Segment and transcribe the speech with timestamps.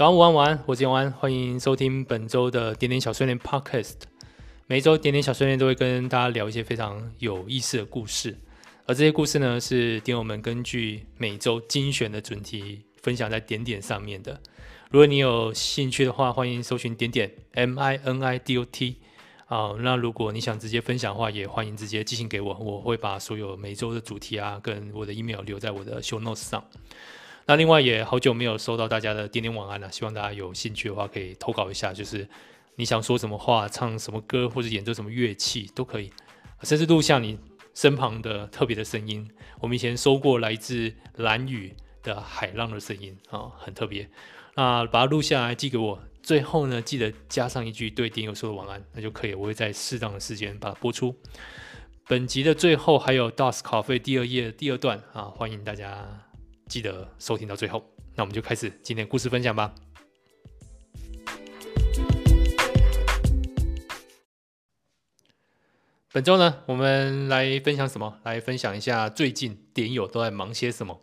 [0.00, 3.96] 早安，午安，晚安，我是永安，欢迎收听本周的点点小碎念 Podcast。
[4.66, 8.34] 每周点点小碎念都会跟大家聊一些非常有意思的故事，
[8.86, 14.40] 而这些故事呢，是点友们根据每周精选的主题分享在点点上面的。
[14.88, 18.96] 如果你有兴趣的话，欢迎搜寻点点 M I N I D O T
[19.48, 19.74] 啊。
[19.80, 26.64] 那如果你想直接分享的话，也欢迎直接寄信给我，我会把所有每周的主题啊，跟我的 email 留在我的 show notes 上。
[27.50, 32.24] 那另外也好久没有收到大家的点点晚安了，希望大家有兴趣的话可以投稿一下，就是
[32.76, 36.12] 你想说什么话、唱什么歌或者演奏什么乐器都可以，
[36.62, 37.36] 甚至录下你
[37.74, 39.28] 身旁的特别的声音。
[39.58, 44.08] 我们以前收过来自蓝屿的海浪的声音啊，很特别。
[44.54, 49.34] 那把它录下来寄给我，最后呢记得加上一句对点友说的晚安，那就可以。
[49.34, 51.16] 我会在适当的时间把它播出。
[52.06, 56.29] 本集的最后还有 DOS 咖啡第二页第二段啊，欢迎大家。
[56.70, 57.84] 记得收听到最后，
[58.14, 59.74] 那我们就开始今天故事分享吧。
[66.12, 68.20] 本周呢，我们来分享什么？
[68.22, 71.00] 来分享一下最近点友都在忙些什么。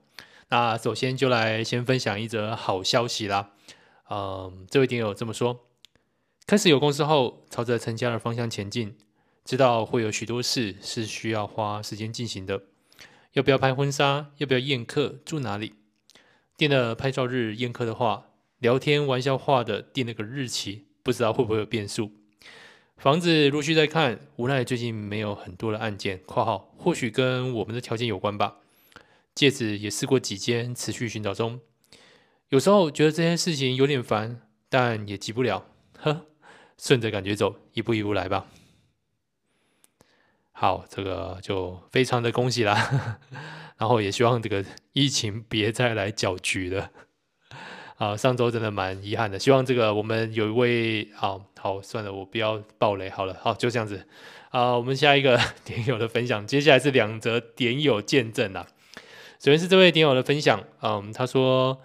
[0.47, 3.52] 那首先就来先分享一则好消息啦。
[4.09, 5.66] 嗯，这位点友这么说：
[6.45, 8.97] 开始有公司后，朝着成家的方向前进，
[9.44, 12.61] 知道会有许多事是需要花时间进行的。
[13.38, 14.31] 要不要拍婚纱？
[14.38, 15.19] 要不要宴客？
[15.23, 15.73] 住哪里？
[16.57, 22.09] 订了拍照日，宴客的话，聊天玩笑话的订了个日期，不知道会不会有变数。
[22.97, 28.55] 房子陆续在看，无奈最近没有很多的案件（括号或许跟我们的条件有关吧）。
[29.35, 31.59] 戒指也试过几间，持续寻找中。
[32.49, 35.63] 有时候觉得这件事情有点烦，但也急不了，
[35.99, 36.25] 呵，
[36.80, 38.47] 顺着感觉走，一步一步来吧。
[40.59, 43.19] 好，这个就非常的恭喜啦，
[43.77, 46.89] 然后也希望这个疫情别再来搅局了。
[47.97, 54.08] 啊，上周真的蛮遗憾的，希望这个我们有一位，好好算了，我不要爆雷好了，好就这样子。
[54.49, 58.65] 啊，我们下一个 点友的分享，接下来是两则点友见证啦。
[59.39, 61.80] 首先是这位点友的分享，嗯，他说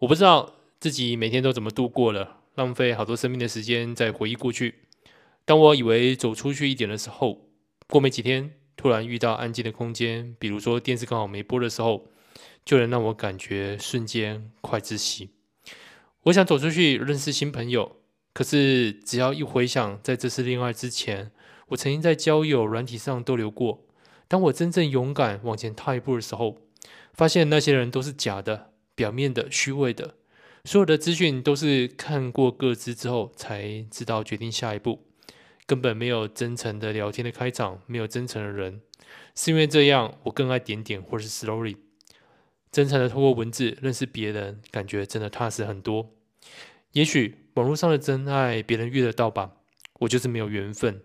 [0.00, 4.80] 我不知道自己每天都怎么度过了，浪费好多生命的时间在回忆过去。
[5.44, 7.49] 当我以为走出去一点的时候。
[7.90, 12.06] 过没几天，突然遇到安静的空间，比如说电视刚好没播的时候，
[12.64, 15.30] 就能让我感觉瞬间快窒息。
[16.22, 17.96] 我想走出去认识新朋友，
[18.32, 21.32] 可是只要一回想在这次恋爱之前，
[21.68, 23.86] 我曾经在交友软体上逗留过。
[24.28, 26.58] 当我真正勇敢往前踏一步的时候，
[27.12, 30.14] 发现那些人都是假的、表面的、虚伪的，
[30.64, 35.09] 所有的资讯都是看过个资之后才知道决定下一步。
[35.70, 38.80] 根本没有真诚的聊天的开场，没有真诚的人，
[39.36, 41.76] 是因为这样，我更爱点点或是 story，
[42.72, 46.10] 真诚的透过文字认识别人，感觉真的踏实很多。
[46.90, 49.52] 也许网络上的真爱别人遇得到吧，
[50.00, 51.02] 我就是没有缘分。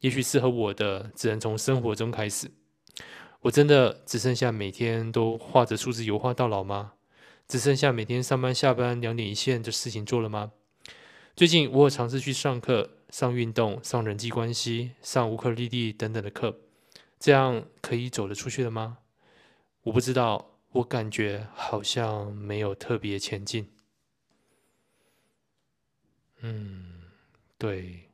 [0.00, 2.50] 也许适合我的只能从生活中开始。
[3.42, 6.94] 我真的只剩下每天都画着数字油画到老吗？
[7.46, 10.52] 只剩下每天上班下班两点一线的事情做了吗？
[11.38, 12.90] 最近我有尝试去上课。
[13.10, 16.58] 上运动、上人际关系、上乌克丽丽等等的课，
[17.20, 18.98] 这样可以走得出去了吗？
[19.84, 23.70] 我不知道，我感觉好像没有特别前进。
[26.40, 27.02] 嗯，
[27.56, 28.10] 对，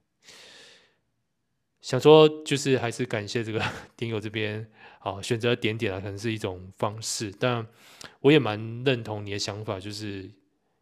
[1.80, 3.60] 想说就是还是感谢这个
[3.96, 4.70] 点友这边
[5.00, 7.66] 啊，选择点点啊，可能是一种方式，但
[8.20, 10.30] 我也蛮认同你的想法，就是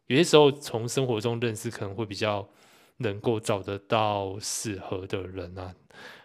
[0.07, 2.49] 有些时候从生活中认识可能会比较。
[2.97, 5.73] 能够找得到适合的人啊，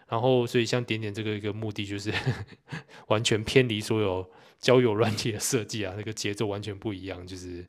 [0.07, 2.13] 然后所以像点点这个一个目的就是
[3.09, 7.67] 完全偏离所有交友软体的设计啊，那个节奏完全不一样，就是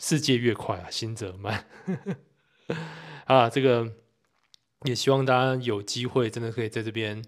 [0.00, 1.66] 世界越快啊，心则慢
[3.26, 3.48] 啊。
[3.48, 3.90] 这个
[4.82, 7.24] 也希望大家有机会真的可以在这边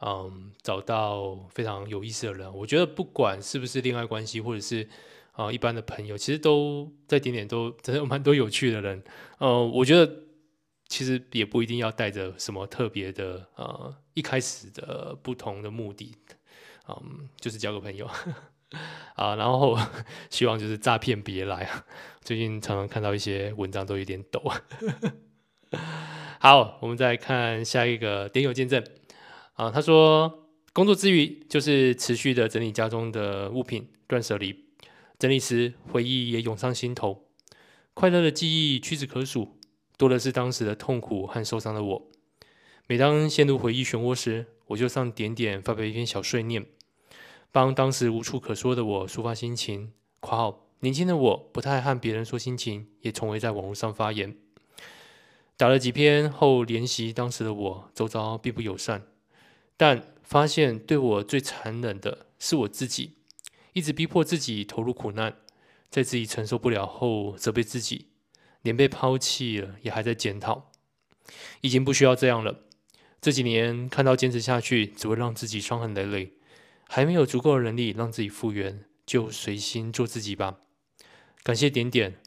[0.00, 2.52] 嗯找到非常有意思的人。
[2.54, 4.88] 我觉得不管是不是恋爱关系，或者是
[5.32, 9.02] 啊一般的朋友，其实都在点点都真的蛮多有趣的人。
[9.38, 10.22] 嗯，我觉得。
[10.88, 16.14] 其实也不一定要带着什么特别的，呃，一开始的不同的目的，
[16.86, 18.08] 嗯，就是交个朋友
[19.16, 19.76] 啊，然后
[20.30, 21.84] 希望就是诈骗别来啊。
[22.20, 24.40] 最近常常看到一些文章都有点抖。
[26.38, 28.80] 好，我们再看下一个点友见证
[29.56, 34.64] 啊，他说工作之余就是持续的整理家中的物品，断舍离，
[35.18, 37.26] 整理时回忆也涌上心头，
[37.94, 39.58] 快乐的记忆屈指可数。
[39.98, 42.10] 多的是当时的痛苦和受伤的我。
[42.86, 46.66] 每当陷入回忆漩涡时，我就上点点发表一篇小碎念，
[47.50, 49.92] 帮当时无处可说的我抒发心情。
[50.20, 54.36] 括号年轻的我不太和别人说心情，也从未在网络上发言。
[55.56, 59.06] 打了几篇后，联系当时的我，周遭并不友善，
[59.76, 63.18] 但发现对我最残忍的是我自己，
[63.72, 65.36] 一直逼迫自己投入苦难，
[65.90, 68.06] 在自己承受不了后责备自己，
[68.62, 70.70] 连被抛弃了也还在检讨，
[71.60, 72.60] 已经不需要这样了。
[73.20, 76.32] 这几年看到坚持下去只会让自己伤痕累累，
[76.88, 80.58] 还没有足够的能力让自己复原，就随心做自己吧。
[81.42, 82.20] 感谢点点，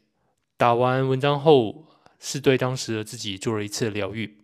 [0.57, 1.85] 打完文章后。
[2.21, 4.39] 是对当时的自己做了一次疗愈，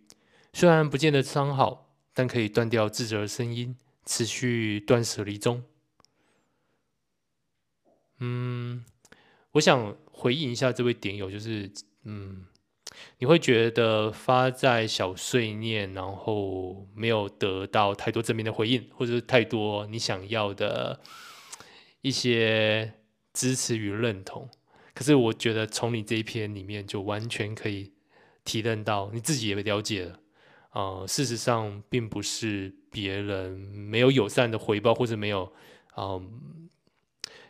[0.54, 1.85] 虽然不见得伤好，
[2.16, 3.76] 但可以断掉自责的声音，
[4.06, 5.62] 持续断舍离中。
[8.20, 8.86] 嗯，
[9.52, 11.70] 我想回应一下这位点友，就是
[12.04, 12.46] 嗯，
[13.18, 20.98] 你会觉得发在小碎念，然后没有得到太多正面的回应，或者是太多你想要的
[22.00, 22.94] 一些
[23.34, 24.48] 支持与认同。
[24.94, 27.92] 可是我觉得从你这一篇里面就完全可以
[28.42, 30.20] 体认到，你自己也了解了，
[30.76, 35.50] 呃，事实上并不是别人没有友善的回报，或者没有，
[35.96, 36.68] 嗯、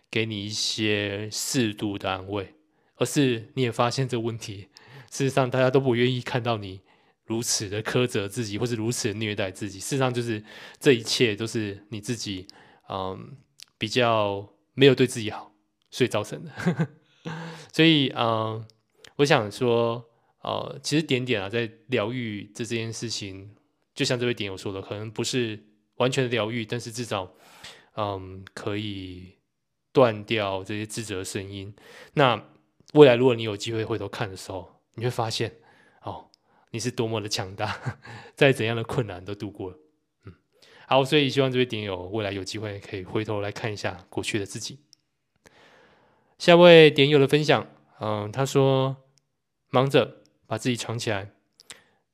[0.08, 2.54] 给你一些适度的安慰，
[2.94, 4.68] 而是你也发现这个问题，
[5.10, 6.82] 事实上大家都不愿意看到你
[7.24, 9.80] 如此的苛责自己，或是如此的虐待自己。
[9.80, 10.44] 事实上就是
[10.78, 12.46] 这一切都是你自己，
[12.88, 13.36] 嗯、
[13.76, 15.52] 比较没有对自己好，
[15.90, 16.52] 所以造成的。
[17.74, 18.64] 所以，嗯、
[19.16, 20.08] 我想说，
[20.46, 23.50] 呃，其实点点啊，在疗愈这这件事情，
[23.96, 25.58] 就像这位点友说的，可能不是
[25.96, 27.34] 完全的疗愈，但是至少，
[27.96, 29.34] 嗯、可以
[29.92, 31.74] 断掉这些自责的声音。
[32.12, 32.40] 那
[32.94, 35.52] 未来，如果你有机会回头看的时候，你会发现，
[36.02, 36.30] 哦，
[36.70, 37.98] 你是多么的强大，
[38.36, 39.76] 再怎样的困难都度过了。
[40.26, 40.32] 嗯，
[40.86, 44.78] 好，所以希望这位点友未来有机会可以回头来看一下过去的自己。
[46.38, 47.66] 下位点友的分享，
[47.98, 48.96] 嗯，他说
[49.70, 50.15] 忙着
[50.46, 51.30] 把自己藏起来，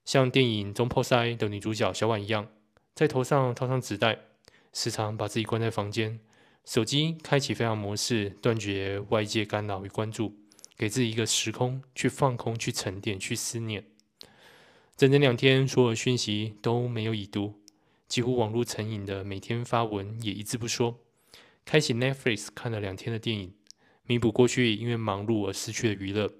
[0.05, 2.49] 像电影中破塞的女主角小婉一样，
[2.95, 4.19] 在头上套上纸袋，
[4.73, 6.21] 时常把自己关在房间，
[6.65, 10.37] 手机开启飞行模式，断绝外界干扰与关注，
[10.77, 13.85] 给自己一个时空去放空、去沉淀、去思念。
[14.97, 17.61] 整整两天，所有讯息都没有已读，
[18.07, 20.99] 几乎网络成瘾的每天发文也一字不说，
[21.65, 23.55] 开启 Netflix 看了两天的电影。
[24.05, 26.31] 弥补过去因为忙碌而失去的娱乐，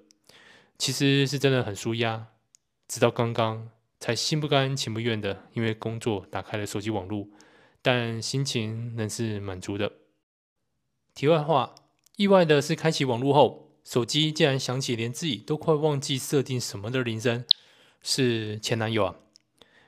[0.77, 2.27] 其实是真的很舒压。
[2.87, 7.27] 直到刚刚才心不甘情不愿的，因为工作打开了手机网络，
[7.81, 9.91] 但心情仍是满足的。
[11.15, 11.75] 题外话，
[12.17, 17.45] 意外的是，开启网络后，手机竟然响起连自己都快忘记设定什么的铃声，
[18.01, 19.15] 是前男友啊，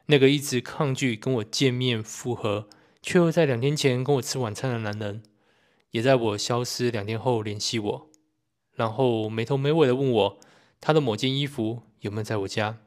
[0.08, 2.70] 那个一直抗拒跟我见面复合，
[3.02, 5.24] 却又在两天前跟我吃晚餐的男人。
[5.92, 8.10] 也在我消失两天后联系我，
[8.74, 10.40] 然后没头没尾的问我
[10.86, 12.78] 他的某件衣服有没有在我家。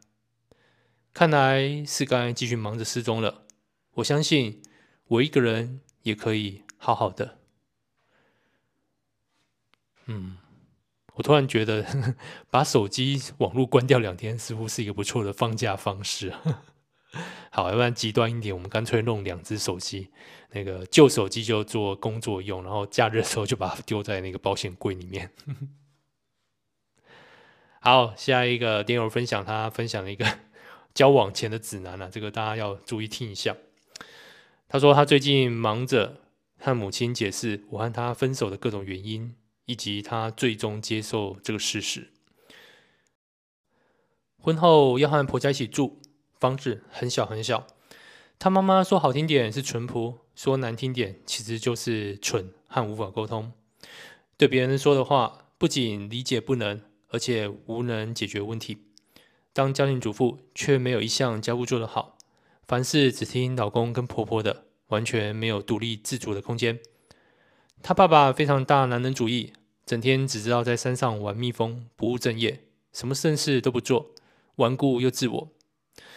[1.12, 3.42] 看来是该继续忙着失踪了。
[3.94, 4.62] 我相信
[5.08, 7.38] 我一个人也可以好好的。
[10.06, 10.36] 嗯，
[11.14, 11.84] 我突然觉得
[12.50, 16.32] 把手机网络关掉两天似乎是一个不错的放假方式。
[17.50, 20.12] 好，要不然极端一点，我们干脆弄两只手机，
[20.52, 25.32] 那个旧手机就做工作用，然后假日的时候就把它丢在那个保险柜里面。
[27.90, 30.26] 好，下一个丁友分享，他分享了一个
[30.92, 33.56] 交往前的指南啊，这个大家要注意听一下。
[34.68, 36.20] 他说他最近忙着
[36.58, 42.10] 和母亲解释我和他分手的各种原因，以及他最终接受这个事实。
[44.38, 46.02] 婚后要和婆家一起住。
[46.38, 47.66] 房子很小很小，
[48.38, 53.50] 他妈妈说好听点是淳朴，说难听点其实就是蠢和无法沟通。
[54.36, 58.78] 对别人说的话，不仅理解不能，而且无能解决问题。
[59.52, 62.16] 当家庭主妇却没有一项家务做得好，
[62.66, 66.78] 凡事只听老公跟婆婆的，完全没有独立自主的空间。
[67.82, 69.52] 他爸爸非常大男人主义，
[69.86, 74.10] 整天只知道在山上玩蜜蜂，不务正业，什么正事都不做，
[74.56, 75.48] 顽固又自我。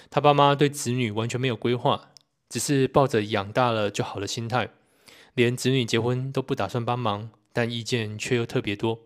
[0.10, 2.12] 他爸妈对子女完全没有规划，
[2.50, 4.70] 只是抱着养大了就好的心态，
[5.34, 9.00] 连子女结婚都不打算帮忙，但意见却又特别多。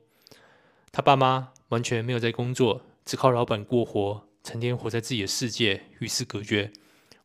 [0.91, 6.71] 他爸妈完全没有在工作，只靠老板过活，成天活在自己的世界，与世隔绝，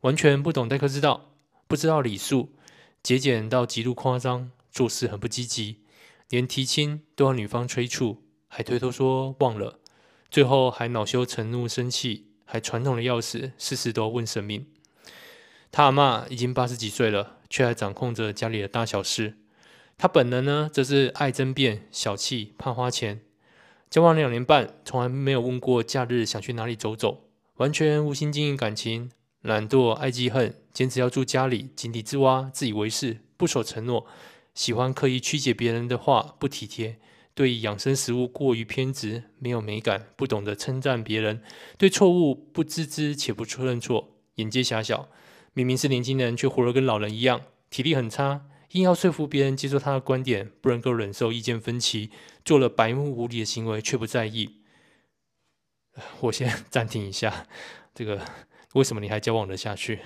[0.01, 1.31] 完全不懂待客之道，
[1.67, 2.49] 不知道礼数，
[3.01, 5.77] 节俭到极度夸张，做事很不积极，
[6.27, 9.79] 连提亲都要女方催促，还推脱说忘了，
[10.29, 12.27] 最后还恼羞成怒生气。
[12.43, 14.67] 还传统的要死，事事都要问神明。
[15.71, 19.37] 他阿嬷已经八十几岁了，却还掌控着家里的大小事。
[19.97, 23.21] 他本人呢，则是爱争辩、小气、怕花钱。
[23.91, 34.07] 交往两年半，从来没有问过假日想去哪里走走，完全无心经营感情，懒惰、爱记恨，坚持要住家里，井底之蛙，自以为是，不守承诺，
[34.55, 36.99] 喜欢刻意曲解别人的话，不体贴。
[37.33, 41.43] 对养生食物过于偏执，没有美感，不懂得称赞别人，
[41.77, 45.09] 对错误不自知且不认错，眼界狭小。
[45.53, 52.09] 明明是年轻人，却活得跟老人一样，体力很差，硬要说服别人接受他的观点，不能够忍受意见分歧，
[52.45, 54.61] 做了白目无理的行为却不在意。
[56.21, 57.47] 我先暂停一下，
[57.93, 58.25] 这个
[58.73, 59.99] 为什么你还交往得下去？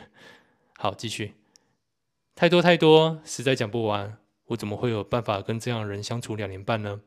[0.78, 1.36] 好，继续。
[2.34, 4.18] 太多太多，实在讲不完。
[4.48, 7.02] 我怎么会有办法跟这样的人相处两年半呢？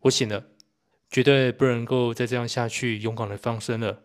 [0.00, 0.46] 我醒了，
[1.10, 4.02] 绝对不能够再这样下去，勇敢的放生了。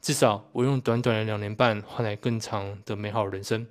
[0.00, 3.66] 至少我用短短的两年半换来更长的美好人生。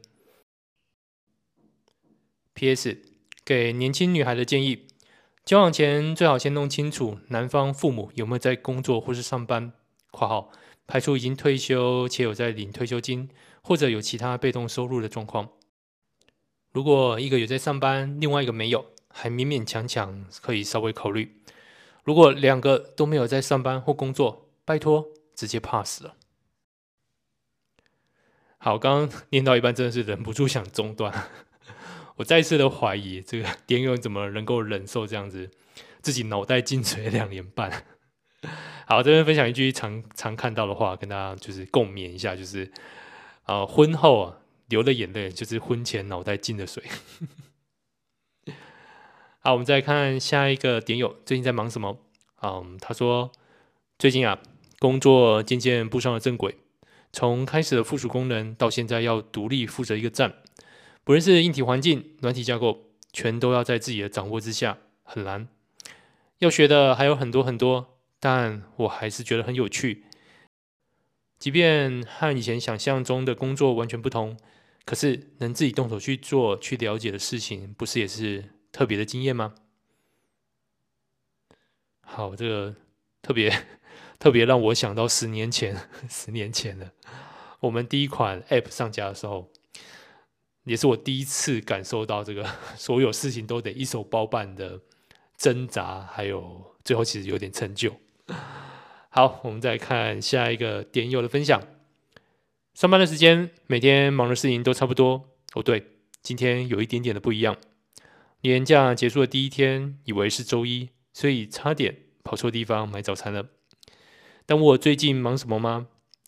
[2.59, 2.97] P.S.
[3.45, 4.85] 给年轻女孩的建议：
[5.45, 9.71] 交往前最好先弄清楚男方父母有没有在工作或是上班
[10.11, 10.51] （括号
[10.85, 13.29] 排除已经退休且有在领退休金
[13.61, 15.51] 或者有其他被动收入的状况）。
[16.73, 21.41] 如果一个有在上班，另外一个没有，还勉勉强强可以稍微考虑。
[22.03, 26.17] 如果两个都没有在上班或工作，拜托直接 pass 了。
[28.57, 31.29] 好，刚刚念到一半，真的是忍不住想中断。
[32.19, 35.49] 我再次的怀疑，这个 点友怎么能够忍受这样子，
[36.01, 37.85] 自己脑袋进水两年半？
[38.85, 42.69] 好，这边分享一句常常看到的话，跟大家就是共勉一下，就是
[43.43, 46.83] 啊、婚后啊流的眼泪，就是婚前脑袋进的水。
[49.39, 51.99] 好，我们再看下一个点友最近在忙什么？
[52.41, 53.31] 嗯，他说
[53.97, 54.37] 最近啊，
[54.79, 56.57] 工作渐渐步上了正轨，
[57.13, 60.33] 从开始的附属功能到现在要独立负责一个站，
[61.09, 65.47] 不论是硬体环境、软体架构，全都要在自己的掌握之下，很难。
[66.37, 70.03] 要学的还有很多很多，但我还是觉得很有趣。
[71.39, 74.37] 即便和以前想象中的工作完全不同，
[74.85, 78.45] 可是能自己动手去做、去了解的事情，不是也是？
[78.71, 79.55] 特别的经验吗？
[82.01, 82.75] 好，这个
[83.23, 83.65] 特别
[84.19, 85.75] 特别让我想到十年前，
[86.07, 86.93] 十年前了，
[87.61, 89.51] 我们第一款 App 上架的时候，
[90.63, 92.45] 也是我第一次感受到这个
[92.77, 94.79] 所有事情都得一手包办的
[95.37, 97.95] 挣扎，还有最后其实有点成就。
[99.09, 101.61] 好，我们再看下一个点友的分享。
[102.75, 105.29] 上班的时间，每天忙的事情都差不多。
[105.53, 105.85] 哦，对，
[106.21, 107.57] 今天有一点点的不一样。
[108.41, 113.47] 年假结束的第一天，以为是周一，所以差点跑错地方买早餐了。
[114.45, 115.87] 但我最近忙什么吗？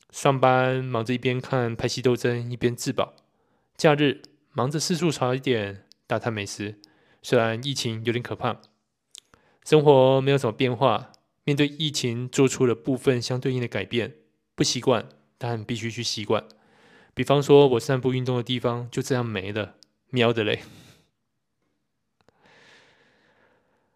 [0.10, 3.14] 上班忙着一边看拍戏斗争，一边自保；
[3.78, 6.80] 假日忙着四处查一点大探美食。
[7.24, 8.62] 虽然疫情有点可怕，
[9.64, 11.12] 生活没有什么变化。
[11.44, 14.16] 面对疫情，做出了部分相对应的改变，
[14.56, 16.46] 不习惯，但必须去习惯。
[17.14, 19.76] 比方说，我散步运动的地方就这样没了，
[20.10, 20.62] 喵的嘞！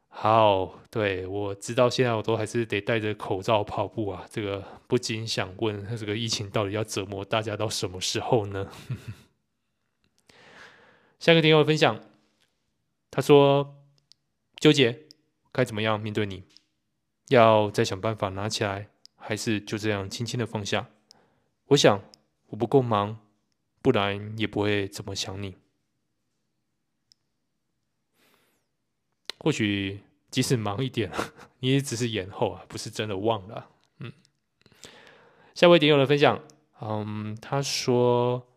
[0.09, 4.25] 好，对，我直到现在我都还是得戴着口罩跑步啊。
[4.29, 8.67] 这个不禁想问，这个疫情到底要折磨大家到什么时候呢？
[11.19, 12.03] 下个点友分享，
[13.09, 13.83] 他说
[14.57, 15.07] 纠结
[15.51, 16.43] 该怎么样面对你，
[17.29, 20.89] 要再想办法拿起来，还是就这样轻轻的放下？
[21.67, 22.03] 我想
[22.47, 23.19] 我不够忙，
[23.81, 25.55] 不然也不会这么想你。
[29.39, 31.11] 或许即使忙一点，
[31.59, 33.69] 你也只是延后啊，不是真的忘了。
[33.99, 34.11] 嗯，
[35.53, 36.43] 下位点友的分享，
[36.81, 38.47] 嗯，他说，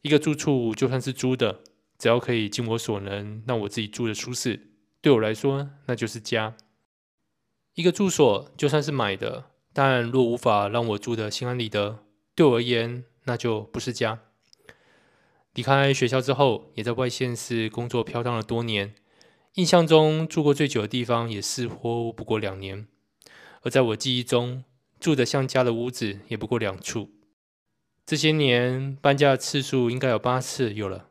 [0.00, 1.62] 一个住处就算是租的，
[2.02, 6.56] 只要可以尽我所能让我自己住的舒适，对我来说那就是家。
[7.74, 12.00] 一个住所就算是买的，但若无法让我住的心安理得，
[12.34, 14.18] 对我而言那就不是家。
[15.54, 18.96] 离开学校之后，也在外县市工作飘荡了多年。
[19.54, 22.88] 印象中住过最久的地方也似乎不过两年，
[23.60, 24.64] 而在我记忆中
[24.98, 27.10] 住的像家的屋子也不过两处。
[28.04, 31.10] 这些年搬家的次数应该有八次有了，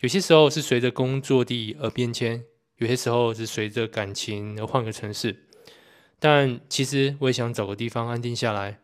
[0.00, 2.42] 有些时候是随着工作地而变迁，
[2.78, 5.44] 有些时候是随着感情而换个城市。
[6.18, 8.80] 但其实我也想找个地方安定下来，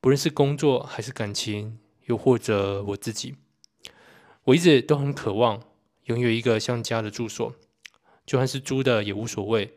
[0.00, 3.34] 不论是工作还是感情，又或者我自己，
[4.44, 5.60] 我一直都很渴望
[6.04, 7.52] 拥有一个像家的住所。
[8.24, 9.72] 就算是租的也无所谓，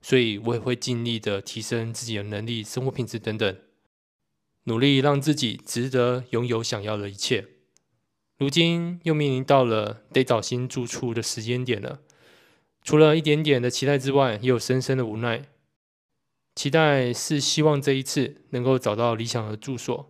[0.00, 3.56] 所以我也会尽力的提升自己的能力、生活品质等等，
[4.64, 7.44] 努力让自己值得拥有想要的一切。
[8.38, 11.98] 如今又面临到了得找新住处的时间点了，
[12.82, 15.42] 除了一点点的期待之外，也有深深的无奈。
[16.54, 20.08] 期待是希望这一次能够找到理想的住所，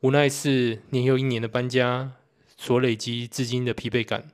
[0.00, 2.12] 无奈是年又一年的搬家
[2.56, 4.28] 所累积至今的疲惫感。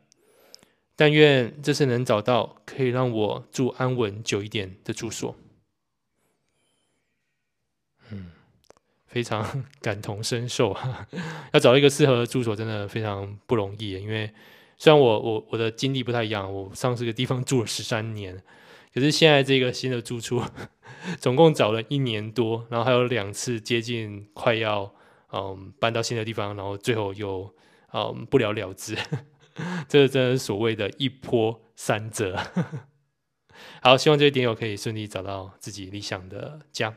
[0.94, 5.34] 但愿这次能找到可以让我住安稳久一点的住所。
[9.12, 9.46] 非常
[9.80, 11.06] 感同身受啊！
[11.52, 13.90] 要找一个适合的住所真的非常不容易。
[13.92, 14.32] 因为
[14.78, 18.42] 虽然我我我的经历不太一样，我上这个地方住了十三年，
[18.92, 20.42] 可是现在这个新的住处，
[21.20, 24.92] 总共找了一年多，然后还有两次接近快要
[25.32, 27.54] 嗯搬到新的地方，然后最后又
[27.92, 28.96] 嗯不了了之。
[29.86, 32.40] 这个真的是所谓的一波三折。
[33.82, 36.94] 好，希望这位点友可以顺利找到自己理想的家。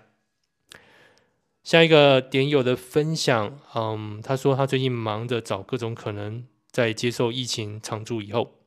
[1.65, 8.59] 下一个点友的分享，嗯，他说他最近忙着找各种可能，在接受疫情常驻以后，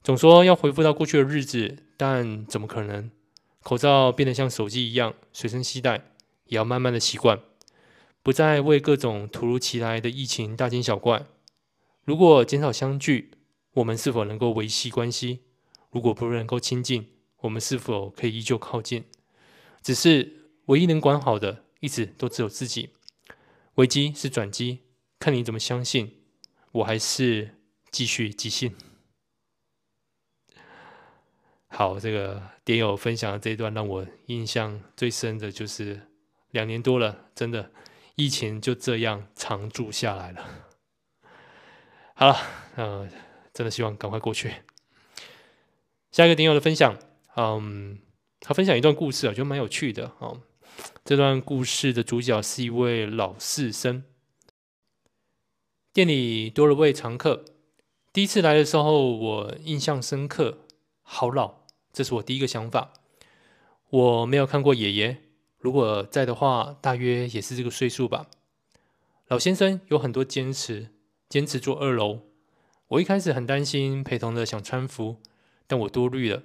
[0.00, 3.10] 总说要恢复到过去的日子，但怎么可能？
[3.64, 6.12] 口罩变得像手机一样随身携带，
[6.46, 7.40] 也要慢慢的习惯，
[8.22, 11.26] 不再为各种突如其来的疫情大惊小怪。
[12.04, 13.32] 如果减少相聚，
[13.72, 15.40] 我们是否能够维系关系？
[15.90, 17.08] 如果不能够亲近，
[17.40, 19.02] 我们是否可以依旧靠近？
[19.82, 21.63] 只是唯一能管好的。
[21.80, 22.90] 一直都只有自己，
[23.74, 24.80] 危机是转机，
[25.18, 26.20] 看你怎么相信。
[26.72, 27.56] 我还是
[27.92, 28.74] 继续即兴。
[31.68, 36.08] 好，这个点友分享的这一段让我印象最深的就是
[36.50, 37.70] 两年多了，真的
[38.16, 40.68] 疫情就这样常驻下来了。
[42.14, 42.36] 好了，
[42.76, 43.08] 呃，
[43.52, 44.54] 真的希望赶快过去。
[46.10, 46.96] 下一个点友的分享，
[47.36, 47.98] 嗯，
[48.40, 50.42] 他分享一段故事，我觉得蛮有趣的哦。
[51.04, 54.04] 这段故事的主角是一位老士生，
[55.92, 57.44] 店里多了位常客。
[58.12, 60.66] 第一次来的时候，我印象深刻，
[61.02, 62.92] 好老，这是我第一个想法。
[63.90, 65.18] 我没有看过爷爷，
[65.58, 68.26] 如果在的话，大约也是这个岁数吧。
[69.28, 70.88] 老先生有很多坚持，
[71.28, 72.20] 坚持坐二楼。
[72.88, 75.20] 我一开始很担心，陪同的想搀扶，
[75.66, 76.42] 但我多虑了。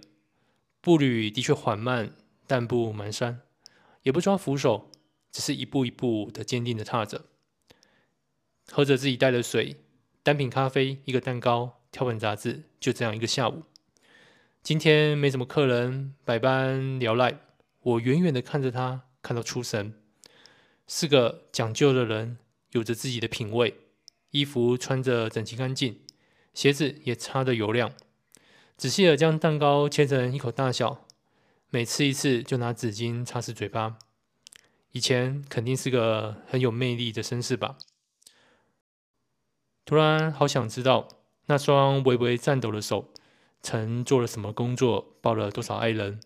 [0.81, 2.15] 步履的确缓慢，
[2.47, 3.37] 但不蹒跚。
[4.03, 4.89] 也不抓扶手，
[5.31, 7.25] 只是一步一步的坚定的踏着，
[8.71, 9.77] 喝着自己带的水，
[10.23, 13.63] 单品咖啡，一个蛋糕，挑本杂志，就这样一个下午。
[14.61, 17.39] 今天没什么客人，百般聊赖，
[17.81, 19.93] 我远远的看着他，看到出神。
[20.85, 22.37] 是个讲究的人，
[22.71, 23.75] 有着自己的品味，
[24.31, 26.01] 衣服穿着整齐干净，
[26.53, 27.93] 鞋子也擦得油亮，
[28.75, 31.05] 仔细的将蛋糕切成一口大小。
[31.71, 33.99] 每吃一次就拿纸巾擦拭嘴巴，
[34.91, 37.77] 以前肯定是个很有魅力的绅士吧。
[39.85, 41.07] 突然好想知道
[41.45, 43.13] 那双微微颤抖的手，
[43.61, 46.19] 曾做了什么工作，抱了多少爱人。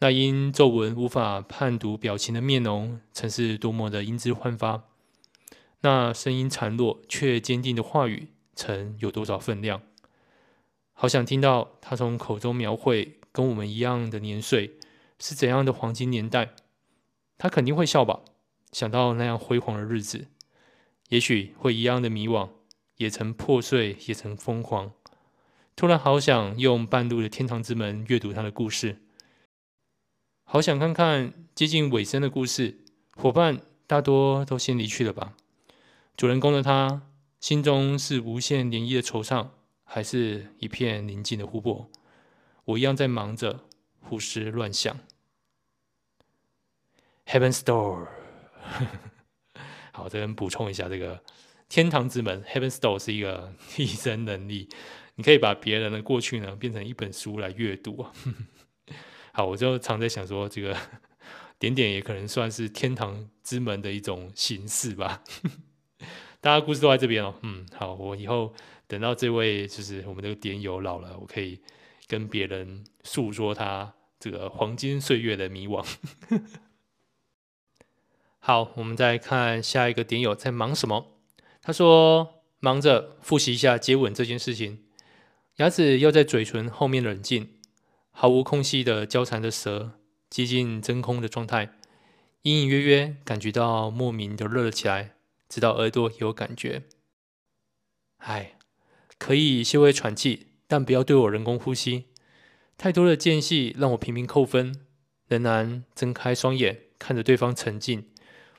[0.00, 4.84] 那因皱纹无法判读表情的面容，曾是多么的英姿焕发。
[5.80, 9.80] 那声音孱弱却坚定的话语，曾有多少分量。
[10.92, 13.19] 好想听到他从口中描绘。
[13.32, 14.78] 跟我们一样的年岁，
[15.18, 16.50] 是怎样的黄金年代？
[17.38, 18.20] 他肯定会笑吧？
[18.72, 20.28] 想到那样辉煌的日子，
[21.08, 22.50] 也许会一样的迷惘，
[22.96, 24.92] 也曾破碎，也曾疯狂。
[25.74, 28.98] 突然好想用半路的天堂之门阅读他的故事，
[30.44, 32.84] 好想看看接近尾声的故事。
[33.16, 35.34] 伙伴大多都先离去了吧？
[36.16, 37.02] 主人公的他，
[37.40, 39.48] 心中是无限涟漪的惆怅，
[39.84, 41.90] 还是一片宁静的湖泊？
[42.70, 43.64] 我一样在忙着
[44.00, 44.96] 胡思乱想。
[47.26, 48.06] Heaven Store，
[49.92, 51.22] 好，这边补充一下，这个
[51.68, 54.68] 天堂之门 Heaven Store 是一个 替身能力，
[55.16, 58.12] 你可以把别人的过去呢变成一本书来阅读啊。
[59.32, 60.76] 好，我就常在想说，这个
[61.58, 65.24] 点点也可能算是天堂之门的一种形式吧。
[66.40, 67.34] 大家故事都在这边哦。
[67.42, 68.54] 嗯，好，我以后
[68.86, 71.60] 等到这位就是我们这个点友老了，我可以。
[72.10, 75.86] 跟别人诉说他这个黄金岁月的迷惘。
[78.40, 81.20] 好，我们再看下一个点友在忙什么？
[81.62, 84.82] 他说忙着复习一下接吻这件事情，
[85.58, 87.60] 牙齿要在嘴唇后面冷静，
[88.10, 89.92] 毫无空隙的交缠着舌，
[90.28, 91.76] 接近真空的状态，
[92.42, 95.14] 隐隐约约感觉到莫名的热了起来，
[95.48, 96.82] 直到耳朵有感觉。
[98.16, 98.58] 唉，
[99.16, 100.48] 可以稍微喘气。
[100.70, 102.04] 但不要对我人工呼吸，
[102.78, 104.86] 太多的间隙让我频频扣分。
[105.26, 108.08] 仍然睁开双眼看着对方沉浸，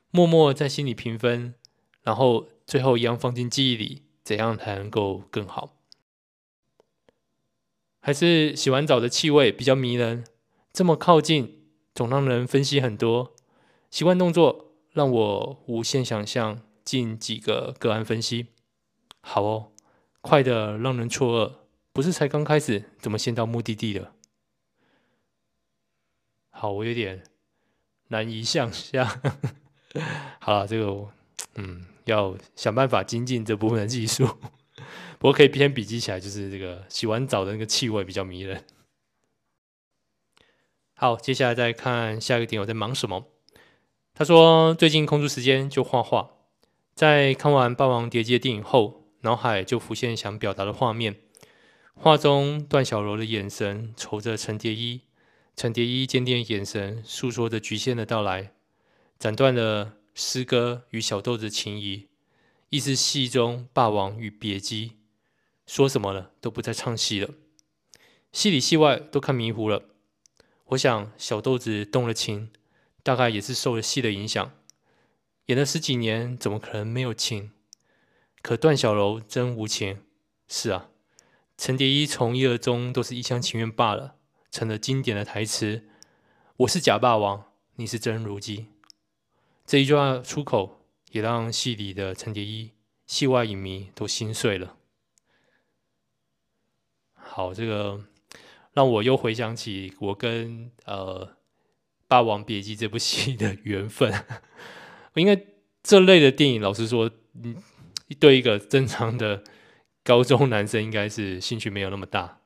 [0.10, 1.54] 默默在心里评分，
[2.02, 5.78] 然后最后一样放进记忆里，怎样才能够更好？
[8.02, 10.26] 还是洗完澡的气味比较迷人？
[10.74, 13.36] 这么靠近，总让人分析很多。
[13.90, 18.48] 习惯动作让我无限想象进几个个案分析。
[19.22, 19.72] 好哦，
[20.22, 21.54] 快的让人错愕，
[21.94, 24.14] 不是才刚开始，怎么先到目的地了？
[26.50, 27.24] 好，我有点
[28.08, 29.06] 难以想象。
[30.40, 31.10] 好了，这个
[31.56, 34.26] 嗯，要想办法精进这部分的技术。
[35.20, 38.64] 不过可以先笔记起来，就是这个洗完澡的那个气味比较迷人。
[40.94, 43.26] 好，接下来再看下一个点，我在忙什么？
[44.14, 46.32] 他说最近空出时间就画画，
[46.94, 51.18] 在看完《霸王别姬》的电影后，脑海就浮现想表达的画面。
[52.04, 55.02] 画中段小楼的眼神瞅着程蝶衣，
[55.56, 58.56] 程蝶衣坚定的眼神诉说着局限的到来，
[59.20, 62.08] 斩断了师哥与小豆子情谊，
[62.70, 64.94] 亦是戏中霸王与别姬。
[65.68, 67.36] 说什么了，都不再唱戏了，
[68.32, 69.84] 戏里戏外都看迷糊了。
[70.70, 72.50] 我想小豆子动了情，
[73.04, 74.52] 大概也是受了戏的影响。
[75.46, 77.52] 演了十几年，怎么可能没有情？
[78.42, 80.02] 可段小楼真无情。
[80.48, 80.90] 是啊，
[81.62, 84.16] 程蝶衣从一而终都是一厢情愿罢了，
[84.50, 85.84] 成了经典的台词。
[86.58, 88.66] 我是假霸王，你是真如姬。
[89.68, 92.72] 这一句话出口，也让戏里的程蝶衣、
[93.06, 94.76] 戏外影迷都心碎了。
[97.14, 98.08] 好，这个
[98.74, 101.28] 让我又回想起我跟呃
[102.08, 104.12] 《霸王别姬》这部戏的缘分。
[105.14, 105.40] 应该
[105.84, 107.56] 这类的电影，老实说，嗯，
[108.20, 109.44] 对一个正常的
[110.04, 112.40] 高中男生，应该是兴趣没有那么大。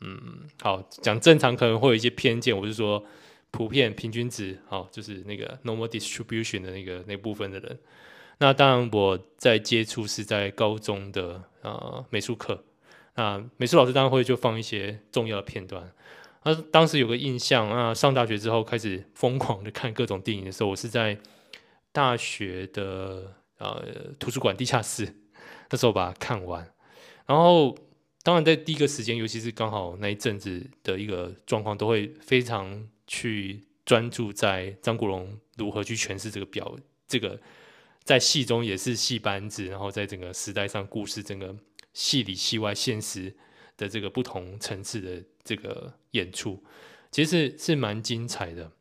[0.00, 3.04] 嗯，好，讲正常可能会有一些偏见，我是说
[3.50, 7.78] 普遍平均值，好，就是那个 normal distribution 的那个那部分的人。
[8.38, 12.64] 那当然，我在接触是在高中的呃美术课。
[13.14, 15.88] 啊，美术老师当然会就放一些重要的片段。
[16.42, 21.16] 那，当时有个印象啊，上大学之后开始疯狂的看各种电影的时候，我是在
[21.92, 23.84] 大学的呃
[24.18, 25.14] 图书馆地下室
[25.70, 26.68] 那时候把它看完。
[27.26, 27.76] 然后，
[28.22, 37.40] 当然在第一个时间，尤其是刚好那一阵子的一个状况，都会非常去专注在张国荣如何去诠释这个表，这个
[38.02, 41.56] 在戏中也是戏班子，然后在整个时代上故事整个。
[41.96, 43.32] 戏里戏外现实
[43.76, 46.60] 的这个不同层次的这个演出，
[47.12, 48.72] 其实是是蛮精彩的。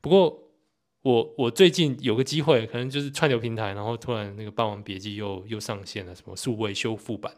[0.00, 0.54] 不过
[1.02, 7.30] 我我最近有个机会，可能就是串流平台，然后突然那个《霸王别姬》又又上线了，什么数位修复版。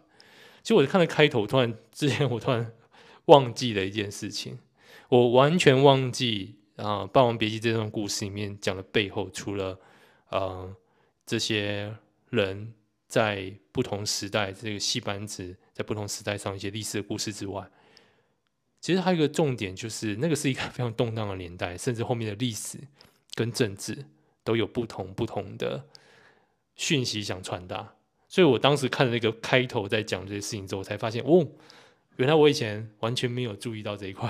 [0.69, 2.71] 其实我看了开头，突然之前我突然
[3.25, 4.59] 忘记了一件事情，
[5.09, 9.81] 我完全忘记啊，《霸王别姬》这段故事里面讲的背后，除了
[10.29, 10.77] 呃
[11.25, 11.97] 这些
[12.29, 12.75] 人。
[13.07, 17.67] 在不同时代，这个戏班子在不同时代上一些历史的故事之外，
[18.83, 22.79] 其实还有一个重点，就是那个是一个非常动荡的年代，甚至后面的历史
[23.33, 24.05] 跟政治
[24.45, 25.87] 都有不同不同的
[26.75, 27.95] 讯息想传达。
[28.29, 31.47] 所以我当时看了那个开头在讲这些事情之后，才发现哦，
[32.17, 34.29] 原来我以前完全没有注意到这一块。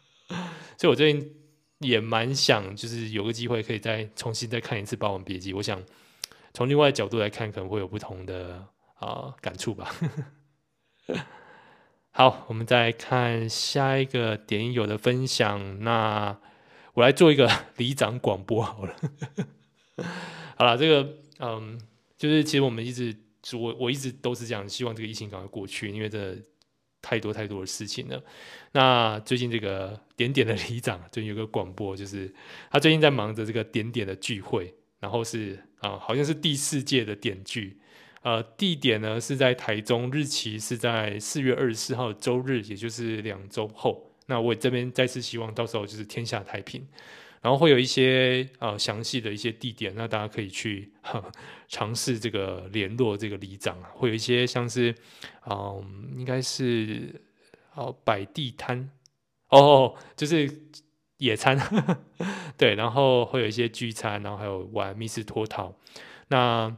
[0.78, 1.34] 所以我最近
[1.80, 5.82] 也蛮想，就是有个机会可以再重新再看一次《霸王别姬》，我想。
[6.56, 8.64] 从另外角度来看，可能会有不同的
[9.00, 9.92] 啊、感触吧。
[12.12, 15.82] 好，我们再看下一个点友的分享。
[15.82, 16.38] 那
[16.92, 18.94] 我来做一个 里长广播好了。
[20.56, 21.76] 好了，这个嗯，
[22.16, 23.14] 就是其实我们一直
[23.52, 26.36] 我我一直都是这样，希望这个疫情赶快过去，因为这
[27.02, 28.22] 太多太多的事情了。
[28.72, 32.34] 那最近这个点点的里长最近有个广播，就是
[32.70, 34.74] 他最近在忙着这个点点的聚会。
[35.00, 37.78] 然后是啊、好像是第四届的点聚，
[38.22, 44.10] 呃，地点呢是在台中，日期是在四月二十四号周日，也就是两周后。
[44.28, 46.88] 那我这边再次希望到时候就是天下太平，
[47.44, 50.90] 然后会有一些呃详细的一些地点，那大家可以去
[51.68, 54.90] 尝试这个联络这个里长啊，会有一些像是
[55.46, 55.84] 嗯、呃，
[56.16, 57.22] 应该是
[57.74, 58.90] 哦摆地摊
[59.50, 60.50] 哦，就是。
[61.18, 61.56] 野餐，
[62.58, 65.72] 对，然后会有一些聚餐，然后还有玩密室脱逃。
[66.28, 66.76] 那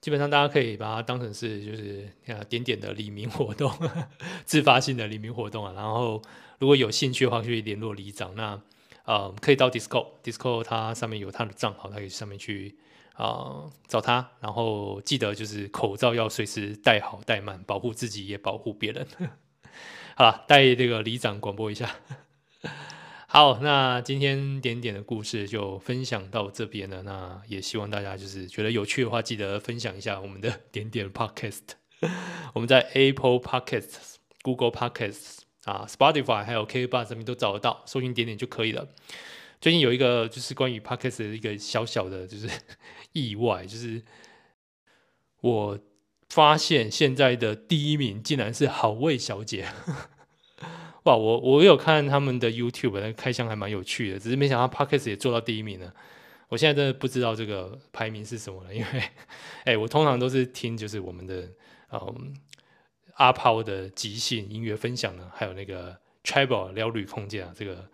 [0.00, 2.10] 基本上大家可以把它当成是就是
[2.48, 3.72] 点点的里民活动，
[4.44, 5.72] 自发性的里民活动啊。
[5.74, 6.20] 然后
[6.58, 8.34] 如果有兴趣的话，可以联络里长。
[8.34, 8.60] 那
[9.06, 12.76] 呃，可以到 Discord，Discord 它上面有他的账号，他可以上面去
[13.14, 14.32] 啊、呃、找他。
[14.40, 19.06] 然后记得就是口罩要随时戴好戴满，保护自己也保护别人。
[20.16, 21.96] 好了，带这个里长广播一下。
[23.28, 27.02] 好，那今天点点的故事就分享到这边了。
[27.02, 31.62] 那也希望大家就是觉得有趣的话，记得分享一下我们的点点 Podcast。
[32.54, 38.88] 我们在 Apple Podcasts、Google Podcasts、啊，Spotify 还有 KKBOX 上面都找得到，搜寻点点就可以了。
[39.60, 42.48] 最近有一个就是关于 Podcast 的一个小小的就是
[43.12, 44.02] 意外，就是
[45.40, 45.78] 我
[46.28, 49.66] 发现现在的第一名竟然是好味小姐。
[51.04, 55.92] 哇，我我有看他们的 YouTube，那个开箱还蛮有趣的，只是没想到 Podcast 也做到第一名了。
[56.48, 59.02] 我现在真的不知道这个排名是什么了，因为
[59.64, 61.48] 哎，我通常都是听就是我们的
[61.90, 62.34] 嗯
[63.16, 67.90] 阿抛的即兴音乐分享呢，还有那个 Travel 聊旅空间啊，这个。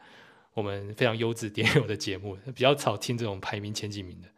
[0.55, 4.29] 我们非常优质点友的节目，比较少听这种排名前几名的。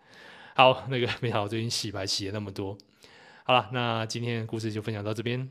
[0.54, 2.78] 好，那个 没想到最近洗牌洗了那么多。
[3.42, 5.50] 好了，那今天的故事就分享到这边。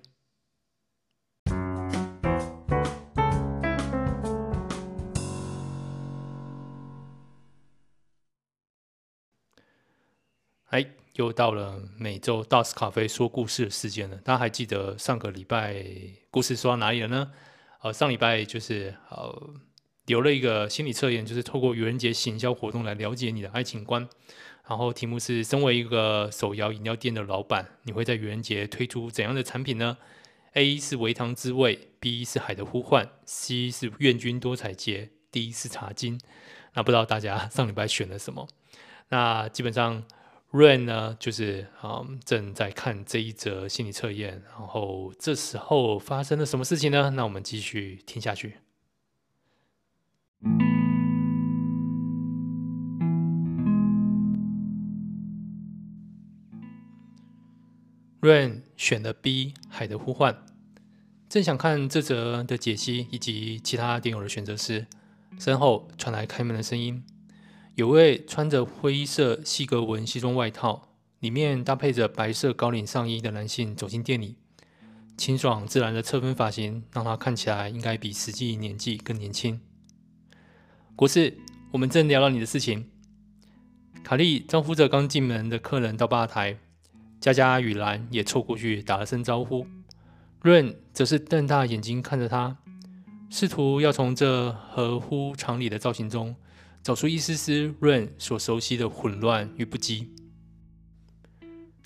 [11.13, 14.17] 又到了每周 DOS 咖啡说故事的时间了。
[14.17, 15.83] 大家还记得上个礼拜
[16.29, 17.31] 故事说到哪里了呢？
[17.81, 19.53] 呃，上礼拜就是呃。
[20.07, 24.05] 留了一个心理测验，就是透过愚人节行销活动来了解你的爱情观。
[24.67, 29.97] 然后题目是：身为一个手摇饮料店的老板，你会在愚人节推出怎样的产品呢
[30.55, 36.19] ？A 是维糖滋味，B 是海的呼唤，C 是愿君多采撷，D 是茶金。
[36.73, 38.45] 那不知道大家上礼拜选了什么？
[39.07, 40.03] 那基本上
[40.53, 44.43] Rain 呢，就是啊、正在看这一则心理测验。
[44.55, 47.09] 然后这时候发生了什么事情呢？
[47.15, 48.57] 那我们继续听下去。
[58.21, 60.45] Rain 选了 B，海的呼唤。
[61.27, 64.85] 正想看这则的解析以及其他点友的选择时，
[65.39, 67.03] 身后传来开门的声音。
[67.75, 74.35] 有位穿着灰色细格纹西装外套，里面搭配着白色高领上衣的男性走进店里。
[75.17, 79.59] 清爽自然的侧分发型让他看起来应该比实际年纪更年轻。
[80.95, 81.37] 国士，
[81.71, 82.89] 我们正聊到你的事情。
[84.03, 86.57] 卡莉招呼着刚进门的客人到吧台，
[87.19, 89.65] 佳佳与兰也凑过去打了声招呼。
[90.41, 92.57] 润则是瞪大眼睛看着他，
[93.31, 96.35] 试图要从这合乎常理的造型中
[96.83, 100.07] 找出一丝丝润所熟悉的混乱与不羁。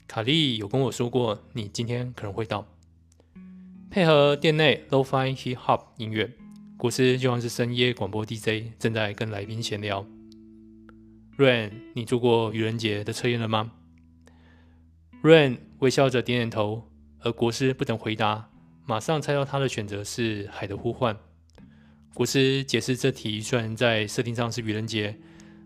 [0.08, 2.66] 卡莉有跟我说过，你今天可能会到，
[3.92, 6.34] 配合店内 Lo-Fi Hip Hop 音乐。
[6.78, 10.04] 国师就像是深夜广播 DJ，正在跟来宾闲聊。
[11.38, 13.72] Rain，你做过愚人节的测验了吗
[15.22, 18.50] ？Rain 微笑着点点头，而国师不等回答，
[18.88, 21.16] 马上猜到他的选择是海的呼唤。
[22.18, 25.20] 国师解释这题虽然在设定上是愚人节，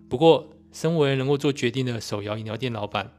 [0.10, 3.14] 不过身为能够做决定的手摇饮料店老板，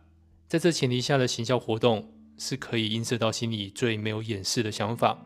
[0.49, 5.25] 在这前提下的行销活动是可以映射到心里最没有掩饰的想法。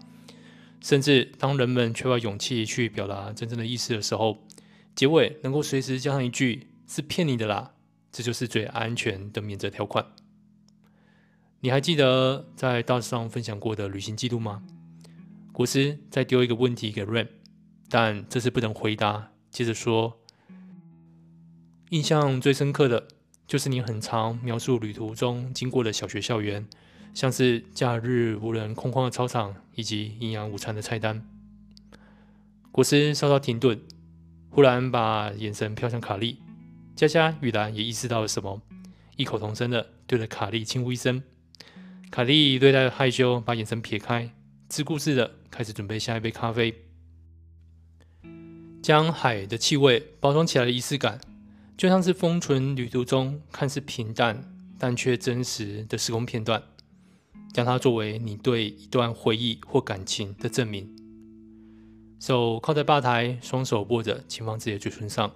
[0.81, 4.39] 甚至当人们缺乏勇气去表达真正的意思的时候，
[4.95, 7.75] 结尾能够随时加上一句“是骗你的啦”，
[8.13, 10.07] 这就是最安全的免责条款。
[11.59, 14.63] 你还记得在大上分享过的旅行记录吗？
[15.53, 17.27] 国师再丢一个问题给 Rain，
[17.89, 20.19] 但这次不能回答，接着说
[21.91, 23.09] ：“印象最深刻的
[23.47, 26.67] 就是你很常描述旅途中经过的小学校园。”
[27.15, 31.27] 像是假日无人空旷的操场，以及营养午餐的菜单。
[32.71, 33.81] 国师稍稍停顿，
[34.51, 36.41] 忽然把眼神飘向卡莉。
[36.95, 38.61] 佳佳与兰也意识到了什么，
[39.17, 41.23] 异口同声的对着卡莉轻呼一声。
[42.11, 44.31] 卡莉略带害羞，把眼神撇开，
[44.69, 46.86] 自顾自的开始准备下一杯咖啡。
[48.87, 51.21] 将海的气味包装起来的仪式感，
[51.77, 56.63] 就像是封存旅途中看似平淡但却真实的时空片段。
[57.53, 60.95] 将它作为你对一段回忆或感情的证明。
[62.21, 65.35] 手靠在吧台，双手握着，轻放自己的嘴唇上。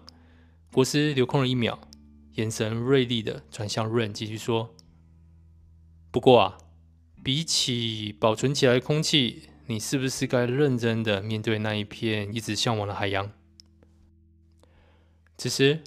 [0.72, 1.80] 国师留空了一秒，
[2.36, 4.72] 眼神锐利的转向 Rain，继续说
[6.12, 6.58] ：“不过啊，
[7.24, 13.28] 比起保存起来的空气，你是不是该认真的面对那一片一直向往的海洋？”
[15.40, 15.80] 此时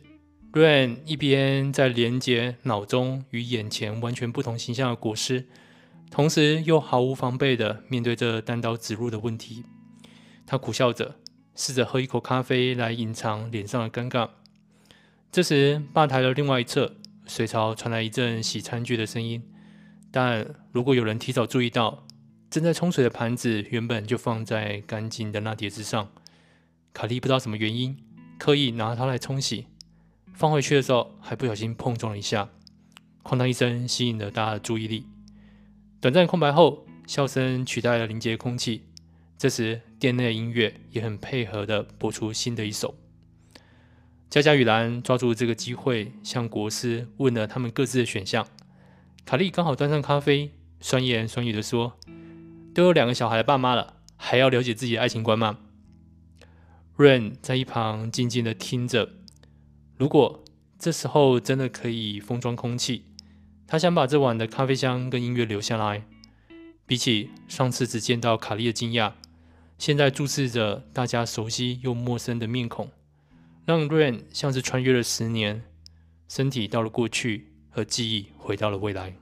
[0.51, 5.45] ，Rain 一边在连接脑中与眼前完全不同形象的国师。
[6.09, 9.63] 同时又毫无防备地面对这单刀直入的问题，
[10.47, 11.17] 他苦笑着，
[11.53, 14.27] 试着喝一口咖啡来隐藏脸上的尴尬。
[15.31, 16.95] 这时，吧台的另外一侧，
[17.27, 19.43] 水槽传来一阵洗餐具的声音。
[20.09, 22.07] 但如果有人提早注意到，
[22.49, 26.09] 正在冲水的盘子原本就放在干净的那碟子上，
[26.91, 27.95] 卡莉不知道什么原因，
[28.43, 29.67] 刻意拿它来冲洗，
[30.33, 32.49] 放回去的时候还不小心碰撞了一下，
[33.23, 35.05] 哐当一声，吸引了大家的注意力。
[36.01, 38.83] 短暂空白后，笑声取代了凝结空气。
[39.37, 42.95] 这时，店内的音乐也很配合的播出新的一首。
[44.29, 48.45] 佳佳与兰抓住这个机会，向国师问了他们各自的选项。
[49.23, 50.51] 卡莉刚好端上咖啡，
[50.81, 51.93] 酸言酸语的说
[52.75, 55.59] ：“都有两个小孩的爸妈了，还要了解自己的爱情观吗？”
[56.95, 59.09] Rain 在一旁静静的听着。
[59.97, 60.43] 如果
[60.77, 63.05] 这时候真的可以封装空气，
[63.65, 66.05] 他想把这晚的咖啡香跟音乐留下来。
[66.85, 69.13] 比起上次只见到卡莉的惊讶，
[69.79, 72.91] 现在注视着大家熟悉又陌生的面孔，
[73.65, 75.63] 让 Rain 像是穿越了十年，
[76.27, 79.15] 身体到了过去，和记忆回到了未来。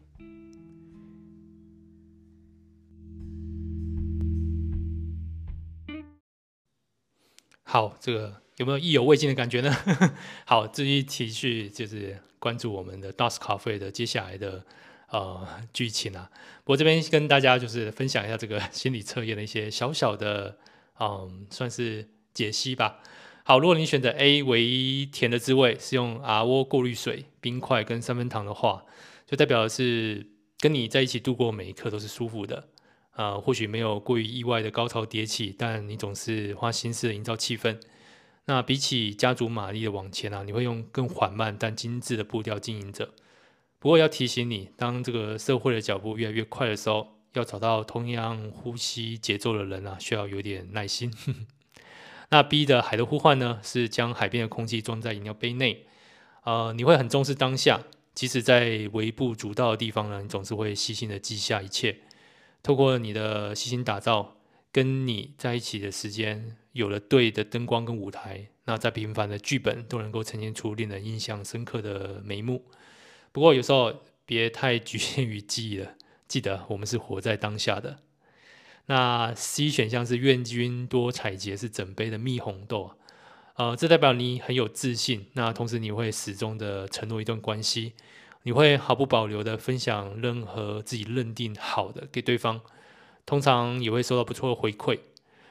[7.72, 9.74] 好，这个有没有意犹未尽的感觉呢？
[10.46, 14.66] 好，至于继续就是关注我们的 DOS Cafe 的接下来的。
[15.08, 16.30] 呃，剧情啊，
[16.66, 20.58] 我这边跟大家就是分享一下这个心理测验的一些小小的，
[21.00, 23.00] 嗯，算是解析吧。
[23.44, 28.86] 好，如果你选择 A 为甜的滋味，是用 RO 过滤水、冰块跟三分糖的话，
[29.26, 30.28] 就代表的是
[30.60, 32.68] 跟你在一起度过每一刻都是舒服的。
[33.16, 37.80] 呃，或许没有过于意外的高潮迭起，但你总是花心思营造气氛。
[38.46, 43.10] 那比起加足马力的往前啊，你会用更缓慢但精致的步调经营着。
[43.80, 51.14] 不过要提醒你，当这个社会的脚步越来越快的时候，要找到同样呼吸节奏的人啊，需要有点耐心。
[52.30, 55.86] 那 B 的海的呼唤呢，是将海边的空气装在饮料杯内。
[56.44, 57.82] 呃，你会很重视当下，
[58.16, 62.00] 即使在微不足道的地方呢，你总是会细心的记下一切。
[62.64, 64.38] 透过你的细心打造，
[64.72, 72.66] 跟你在一起的时间，有了对的灯光跟舞台，那再平凡的剧本都能够呈现出令人印象深刻的眉目。
[73.32, 75.96] 不过有时候别太局限于记忆了，
[76.28, 78.00] 记得我们是活在当下的。
[78.88, 82.92] 那 C 选项是愿君多采撷，是整杯的蜜红豆，
[83.56, 85.28] 呃，这代表你很有自信。
[85.34, 87.94] 那同时你会始终的承诺一段关系，
[88.44, 92.62] 你会毫不保留的分享任何自己认定好的给对方，
[93.26, 95.00] 通常也会收到不错的回馈。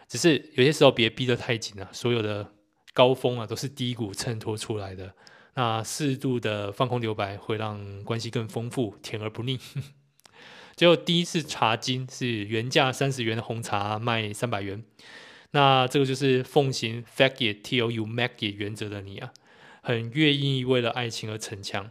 [0.09, 2.53] 只是有些时候别逼得太紧了，所有的
[2.93, 5.15] 高峰啊都是低谷衬托出来的。
[5.55, 9.59] 那适度的放空留白会让关系更丰富，甜而不腻。
[10.75, 14.83] 最后第一次茶金是原价三十元的红茶卖三百元，
[15.51, 19.33] 那这个就是奉行 fake it to you make it 原则的你啊，
[19.83, 21.91] 很愿意为了爱情而逞强。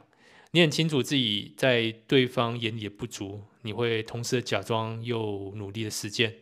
[0.52, 6.38] 你很清楚自己在对方眼里的不足，你会同时假装又努力的实践。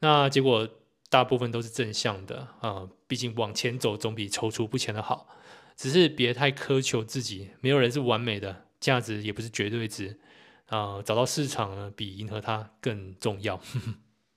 [0.00, 0.68] 那结果
[1.10, 5.28] 大部分都是正向的啊，毕竟往前走总比踌躇不前的好。
[5.74, 10.18] 只是别太苛求自己，没有人是完美的，价值也不是绝对值
[10.66, 13.60] 啊、找到市场呢，比迎合它更重要。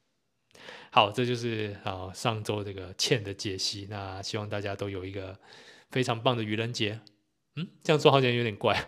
[0.92, 3.88] 好，这就是啊、上周这个欠的解析。
[3.90, 5.38] 那希望大家都有一个
[5.92, 7.00] 非常棒的愚人节。
[7.56, 8.88] 嗯，这样说好像有点怪。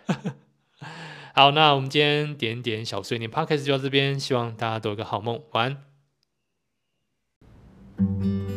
[1.34, 5.82] 好，那我们今天点点小碎念 p o d c a s 就到这边，希望大家都有个好梦，晚
[7.96, 8.47] 安。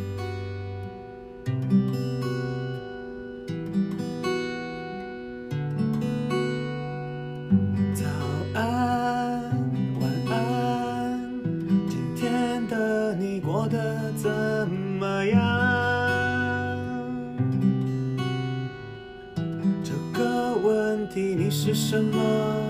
[21.82, 22.61] 什么？